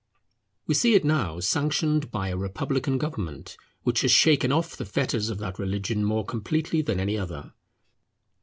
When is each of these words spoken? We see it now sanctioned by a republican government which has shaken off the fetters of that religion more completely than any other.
We 0.65 0.73
see 0.73 0.95
it 0.95 1.05
now 1.05 1.39
sanctioned 1.39 2.09
by 2.09 2.29
a 2.29 2.35
republican 2.35 2.97
government 2.97 3.55
which 3.83 4.01
has 4.01 4.09
shaken 4.11 4.51
off 4.51 4.75
the 4.75 4.83
fetters 4.83 5.29
of 5.29 5.37
that 5.37 5.59
religion 5.59 6.03
more 6.03 6.25
completely 6.25 6.81
than 6.81 6.99
any 6.99 7.19
other. 7.19 7.53